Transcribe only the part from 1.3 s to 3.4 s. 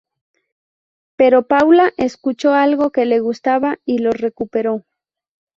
Paula escuchó algo que le